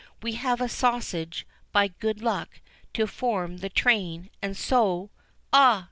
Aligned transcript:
We 0.23 0.33
have 0.33 0.59
a 0.61 0.67
sausage, 0.67 1.45
by 1.71 1.89
good 1.89 2.23
luck, 2.23 2.59
to 2.95 3.05
form 3.05 3.57
the 3.57 3.69
train—and 3.69 4.57
so"— 4.57 5.11
"Ah!" 5.53 5.79